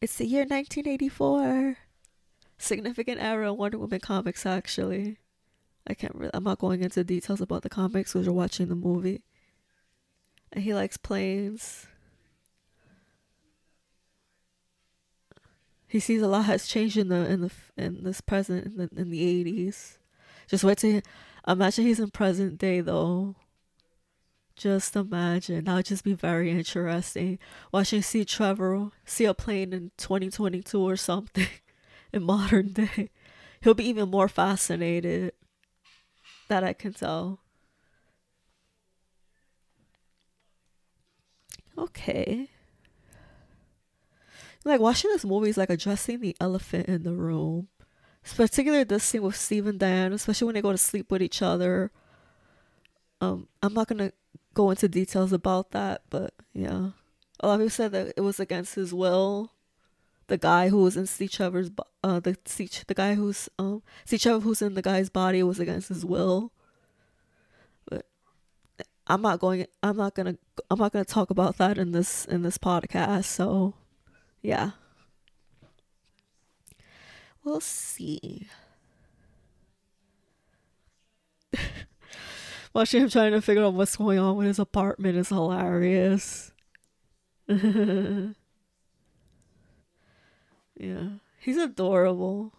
it's 0.00 0.16
the 0.16 0.26
year 0.26 0.42
1984. 0.42 1.76
Significant 2.58 3.20
era 3.20 3.50
in 3.50 3.56
Wonder 3.56 3.78
Woman 3.78 4.00
comics, 4.00 4.44
actually. 4.44 5.18
I 5.86 5.94
can't 5.94 6.14
really, 6.14 6.30
I'm 6.34 6.44
not 6.44 6.58
going 6.58 6.82
into 6.82 7.02
details 7.04 7.40
about 7.40 7.62
the 7.62 7.70
comics 7.70 8.12
because 8.12 8.26
you're 8.26 8.34
watching 8.34 8.68
the 8.68 8.74
movie. 8.74 9.22
And 10.52 10.64
he 10.64 10.74
likes 10.74 10.96
planes. 10.96 11.86
he 15.88 15.98
sees 15.98 16.20
a 16.20 16.28
lot 16.28 16.44
has 16.44 16.66
changed 16.66 16.98
in 16.98 17.08
the 17.08 17.28
in 17.28 17.40
the 17.40 17.50
in 17.76 18.04
this 18.04 18.20
present 18.20 18.66
in 18.66 18.76
the 18.76 18.90
in 18.94 19.10
the 19.10 19.24
eighties. 19.26 19.98
Just 20.46 20.62
wait 20.62 20.78
to 20.78 21.00
imagine 21.46 21.86
he's 21.86 21.98
in 21.98 22.10
present 22.10 22.58
day 22.58 22.80
though. 22.80 23.34
Just 24.54 24.94
imagine 24.96 25.64
that 25.64 25.74
would 25.74 25.86
just 25.86 26.04
be 26.04 26.12
very 26.12 26.50
interesting. 26.50 27.38
Watching 27.72 28.02
Steve 28.02 28.26
Trevor 28.26 28.90
see 29.06 29.24
a 29.24 29.34
plane 29.34 29.72
in 29.72 29.90
twenty 29.96 30.28
twenty 30.28 30.62
two 30.62 30.82
or 30.82 30.96
something 30.96 31.48
in 32.12 32.22
modern 32.22 32.72
day. 32.72 33.10
He'll 33.60 33.74
be 33.74 33.88
even 33.88 34.10
more 34.10 34.28
fascinated. 34.28 35.32
That 36.48 36.64
I 36.64 36.72
can 36.72 36.94
tell. 36.94 37.40
Okay 41.76 42.48
like 44.68 44.80
watching 44.80 45.10
this 45.10 45.24
movie 45.24 45.50
is 45.50 45.56
like 45.56 45.70
addressing 45.70 46.20
the 46.20 46.36
elephant 46.40 46.88
in 46.88 47.02
the 47.02 47.14
room. 47.14 47.68
Particularly 48.36 48.84
this 48.84 49.04
scene 49.04 49.22
with 49.22 49.36
Steve 49.36 49.66
and 49.66 49.78
Diane, 49.78 50.12
especially 50.12 50.46
when 50.46 50.54
they 50.54 50.60
go 50.60 50.72
to 50.72 50.78
sleep 50.78 51.10
with 51.10 51.22
each 51.22 51.40
other. 51.40 51.90
Um, 53.20 53.48
I'm 53.62 53.72
not 53.72 53.88
gonna 53.88 54.12
go 54.54 54.70
into 54.70 54.88
details 54.88 55.32
about 55.32 55.70
that, 55.70 56.02
but 56.10 56.34
yeah, 56.52 56.90
a 57.40 57.46
lot 57.46 57.54
of 57.54 57.60
people 57.60 57.70
said 57.70 57.92
that 57.92 58.12
it 58.16 58.20
was 58.20 58.38
against 58.38 58.74
his 58.74 58.92
will. 58.92 59.52
The 60.28 60.38
guy 60.38 60.68
who 60.68 60.82
was 60.82 60.96
in 60.96 61.06
Steve 61.06 61.32
Trevor's, 61.32 61.70
uh, 62.04 62.20
the 62.20 62.36
the 62.86 62.94
guy 62.94 63.14
who's 63.14 63.48
um 63.58 63.82
who's 64.08 64.62
in 64.62 64.74
the 64.74 64.82
guy's 64.82 65.08
body 65.08 65.42
was 65.42 65.58
against 65.58 65.88
his 65.88 66.04
will. 66.04 66.52
But 67.88 68.06
I'm 69.06 69.22
not 69.22 69.40
going. 69.40 69.66
I'm 69.82 69.96
not 69.96 70.14
gonna. 70.14 70.36
I'm 70.70 70.78
not 70.78 70.92
gonna 70.92 71.04
talk 71.04 71.30
about 71.30 71.56
that 71.58 71.78
in 71.78 71.92
this 71.92 72.26
in 72.26 72.42
this 72.42 72.58
podcast. 72.58 73.24
So 73.24 73.74
yeah. 74.42 74.72
We'll 77.42 77.60
see. 77.60 78.48
Watching 82.74 83.02
him 83.02 83.08
trying 83.08 83.32
to 83.32 83.40
figure 83.40 83.64
out 83.64 83.72
what's 83.72 83.96
going 83.96 84.18
on 84.18 84.36
with 84.36 84.46
his 84.48 84.58
apartment 84.58 85.16
is 85.16 85.30
hilarious. 85.30 86.52
yeah. 90.78 91.08
He's 91.40 91.56
adorable. 91.58 92.52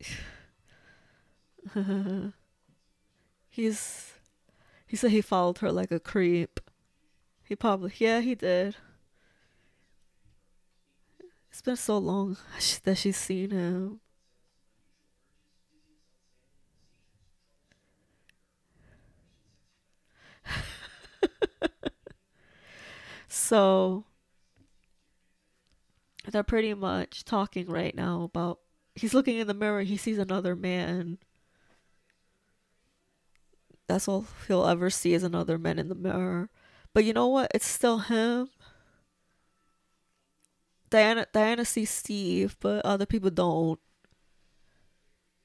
he's 3.50 4.14
he 4.86 4.96
said 4.96 5.10
he 5.10 5.20
followed 5.22 5.58
her 5.58 5.72
like 5.72 5.90
a 5.92 6.00
creep. 6.00 6.60
He 7.44 7.56
probably, 7.56 7.92
yeah, 7.98 8.20
he 8.20 8.34
did. 8.34 8.76
It's 11.50 11.62
been 11.62 11.76
so 11.76 11.98
long 11.98 12.36
that 12.84 12.96
she's 12.98 13.16
seen 13.16 13.50
him. 13.50 14.00
so 23.28 24.04
they're 26.32 26.42
pretty 26.42 26.74
much 26.74 27.24
talking 27.24 27.68
right 27.68 27.94
now 27.94 28.22
about 28.22 28.58
he's 28.94 29.14
looking 29.14 29.38
in 29.38 29.46
the 29.46 29.54
mirror 29.54 29.82
he 29.82 29.96
sees 29.96 30.18
another 30.18 30.56
man. 30.56 31.18
That's 33.88 34.08
all 34.08 34.26
he'll 34.48 34.66
ever 34.66 34.90
see 34.90 35.12
is 35.14 35.22
another 35.22 35.58
man 35.58 35.78
in 35.78 35.88
the 35.88 35.94
mirror. 35.94 36.48
But 36.94 37.04
you 37.04 37.12
know 37.12 37.28
what? 37.28 37.50
It's 37.54 37.66
still 37.66 37.98
him. 37.98 38.48
Diana 40.90 41.26
diana 41.32 41.64
sees 41.64 41.90
steve 41.90 42.56
but 42.60 42.84
other 42.84 43.06
people 43.06 43.30
don't. 43.30 43.80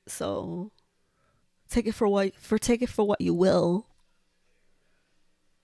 So 0.07 0.71
take 1.69 1.87
it 1.87 1.95
for 1.95 2.07
what 2.07 2.35
for 2.35 2.57
take 2.57 2.81
it 2.81 2.89
for 2.89 3.05
what 3.05 3.21
you 3.21 3.33
will. 3.33 3.87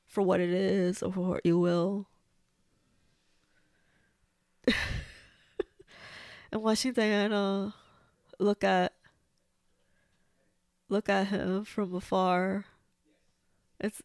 For 0.06 0.22
what 0.22 0.40
it 0.40 0.50
is 0.50 1.02
or 1.02 1.12
for 1.12 1.22
what 1.22 1.46
you 1.46 1.58
will 1.58 2.08
and 6.54 6.62
watching 6.62 6.94
Diana 6.94 7.66
uh, 7.66 7.72
look 8.38 8.64
at 8.64 8.94
look 10.88 11.10
at 11.10 11.28
him 11.28 11.66
from 11.66 11.96
afar, 11.96 12.66
it's 13.80 14.04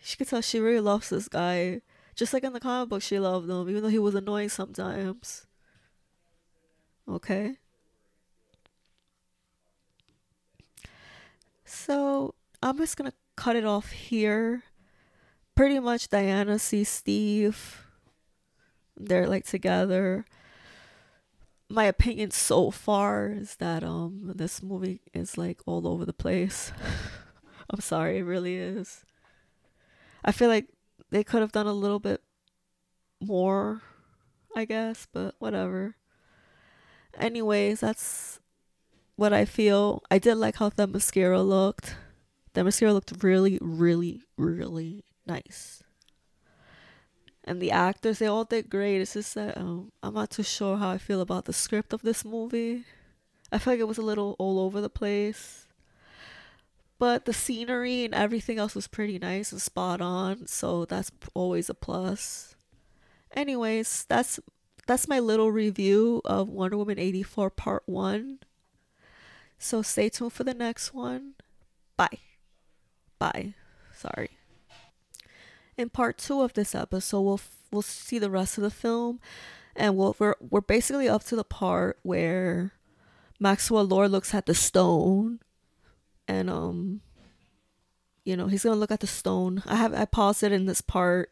she 0.00 0.16
could 0.16 0.28
tell 0.28 0.40
she 0.40 0.60
really 0.60 0.78
loves 0.78 1.10
this 1.10 1.28
guy. 1.28 1.80
Just 2.14 2.32
like 2.32 2.44
in 2.44 2.52
the 2.52 2.60
comic 2.60 2.88
book, 2.88 3.02
she 3.02 3.18
loved 3.18 3.50
him, 3.50 3.68
even 3.68 3.82
though 3.82 3.88
he 3.88 3.98
was 3.98 4.14
annoying 4.14 4.48
sometimes. 4.48 5.46
Okay. 7.08 7.56
So 11.64 12.34
I'm 12.62 12.78
just 12.78 12.96
gonna 12.96 13.12
cut 13.34 13.56
it 13.56 13.64
off 13.64 13.90
here. 13.90 14.62
Pretty 15.56 15.80
much, 15.80 16.08
Diana 16.08 16.60
sees 16.60 16.88
Steve. 16.88 17.84
They're 18.96 19.26
like 19.26 19.44
together 19.44 20.24
my 21.68 21.84
opinion 21.84 22.30
so 22.30 22.70
far 22.70 23.28
is 23.28 23.56
that 23.56 23.84
um 23.84 24.32
this 24.34 24.62
movie 24.62 25.00
is 25.12 25.36
like 25.36 25.60
all 25.66 25.86
over 25.86 26.04
the 26.04 26.12
place. 26.12 26.72
I'm 27.70 27.80
sorry, 27.80 28.18
it 28.18 28.24
really 28.24 28.56
is. 28.56 29.04
I 30.24 30.32
feel 30.32 30.48
like 30.48 30.66
they 31.10 31.22
could 31.22 31.42
have 31.42 31.52
done 31.52 31.66
a 31.66 31.72
little 31.72 31.98
bit 31.98 32.22
more, 33.20 33.82
I 34.56 34.64
guess, 34.64 35.06
but 35.12 35.34
whatever. 35.38 35.96
Anyways, 37.18 37.80
that's 37.80 38.40
what 39.16 39.32
I 39.32 39.44
feel. 39.44 40.02
I 40.10 40.18
did 40.18 40.36
like 40.36 40.56
how 40.56 40.70
Themyscira 40.70 41.46
looked. 41.46 41.96
Themyscira 42.54 42.92
looked 42.92 43.22
really, 43.22 43.58
really, 43.60 44.22
really 44.36 45.04
nice 45.26 45.82
and 47.48 47.60
the 47.60 47.70
actors 47.70 48.18
they 48.18 48.26
all 48.26 48.44
did 48.44 48.70
great. 48.70 49.00
It's 49.00 49.14
just 49.14 49.34
that 49.34 49.56
um, 49.56 49.90
I'm 50.02 50.14
not 50.14 50.30
too 50.30 50.42
sure 50.42 50.76
how 50.76 50.90
I 50.90 50.98
feel 50.98 51.20
about 51.20 51.46
the 51.46 51.52
script 51.52 51.92
of 51.92 52.02
this 52.02 52.24
movie. 52.24 52.84
I 53.50 53.58
feel 53.58 53.72
like 53.72 53.80
it 53.80 53.88
was 53.88 53.98
a 53.98 54.02
little 54.02 54.36
all 54.38 54.60
over 54.60 54.80
the 54.80 54.90
place, 54.90 55.66
but 56.98 57.24
the 57.24 57.32
scenery 57.32 58.04
and 58.04 58.14
everything 58.14 58.58
else 58.58 58.74
was 58.74 58.86
pretty 58.86 59.18
nice 59.18 59.50
and 59.50 59.62
spot 59.62 60.00
on. 60.00 60.46
So 60.46 60.84
that's 60.84 61.10
always 61.32 61.70
a 61.70 61.74
plus. 61.74 62.54
Anyways, 63.32 64.04
that's 64.08 64.38
that's 64.86 65.08
my 65.08 65.18
little 65.18 65.50
review 65.50 66.20
of 66.24 66.48
Wonder 66.48 66.76
Woman 66.76 66.98
84 66.98 67.50
Part 67.50 67.82
1. 67.86 68.40
So 69.58 69.82
stay 69.82 70.08
tuned 70.08 70.32
for 70.32 70.44
the 70.44 70.54
next 70.54 70.94
one. 70.94 71.34
Bye. 71.96 72.18
Bye. 73.18 73.54
Sorry 73.94 74.37
in 75.78 75.88
part 75.88 76.18
two 76.18 76.42
of 76.42 76.52
this 76.52 76.74
episode, 76.74 77.22
we'll 77.22 77.40
we'll 77.70 77.82
see 77.82 78.18
the 78.18 78.30
rest 78.30 78.58
of 78.58 78.64
the 78.64 78.70
film, 78.70 79.20
and 79.76 79.96
we'll, 79.96 80.14
we're 80.18 80.34
we're 80.40 80.60
basically 80.60 81.08
up 81.08 81.24
to 81.24 81.36
the 81.36 81.44
part 81.44 81.98
where 82.02 82.72
Maxwell 83.40 83.84
Lord 83.84 84.10
looks 84.10 84.34
at 84.34 84.46
the 84.46 84.54
stone, 84.54 85.38
and 86.26 86.50
um, 86.50 87.00
you 88.24 88.36
know 88.36 88.48
he's 88.48 88.64
gonna 88.64 88.76
look 88.76 88.90
at 88.90 89.00
the 89.00 89.06
stone. 89.06 89.62
I 89.66 89.76
have 89.76 89.94
I 89.94 90.04
paused 90.04 90.42
it 90.42 90.52
in 90.52 90.66
this 90.66 90.80
part, 90.80 91.30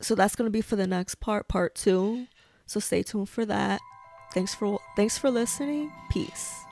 so 0.00 0.16
that's 0.16 0.34
gonna 0.34 0.50
be 0.50 0.60
for 0.60 0.76
the 0.76 0.88
next 0.88 1.20
part, 1.20 1.48
part 1.48 1.76
two. 1.76 2.26
So 2.66 2.80
stay 2.80 3.02
tuned 3.04 3.28
for 3.28 3.46
that. 3.46 3.80
Thanks 4.34 4.54
for 4.54 4.80
thanks 4.96 5.16
for 5.16 5.30
listening. 5.30 5.92
Peace. 6.10 6.69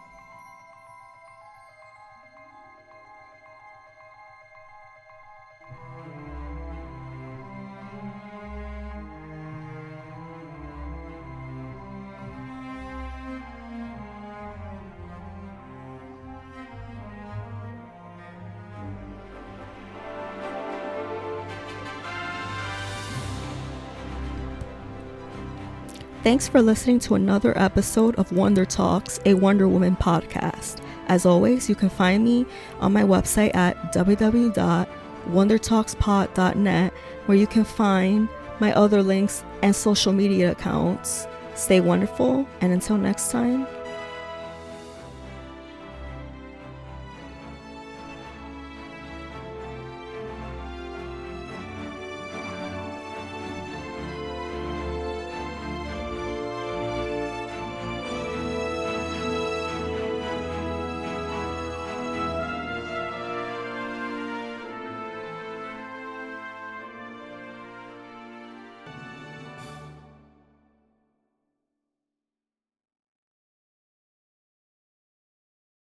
Thanks 26.25 26.49
for 26.49 26.61
listening 26.61 26.99
to 27.01 27.15
another 27.15 27.57
episode 27.57 28.17
of 28.17 28.33
Wonder 28.33 28.65
Talks, 28.65 29.21
a 29.25 29.35
Wonder 29.35 29.69
Woman 29.69 29.95
podcast. 29.95 30.81
As 31.07 31.25
always, 31.25 31.69
you 31.69 31.77
can 31.77 31.89
find 31.89 32.25
me 32.25 32.45
on 32.81 32.93
my 32.93 33.05
website 33.05 33.55
at 33.55 33.95
www.wondertalkspod.net, 33.95 36.93
where 37.27 37.39
you 37.39 37.47
can 37.47 37.65
find 37.65 38.29
my 38.59 38.75
other 38.75 39.01
links 39.01 39.45
and 39.63 39.77
social 39.77 40.13
media 40.13 40.51
accounts. 40.51 41.29
Stay 41.55 41.81
wonderful, 41.81 42.49
and 42.61 42.73
until 42.73 42.99
next 42.99 43.31
time, 43.31 43.65